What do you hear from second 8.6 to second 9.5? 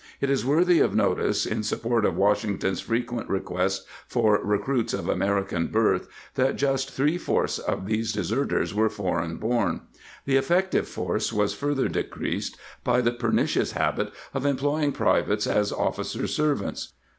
were foreign